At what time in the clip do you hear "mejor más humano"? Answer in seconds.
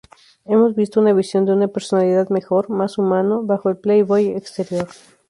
2.31-3.43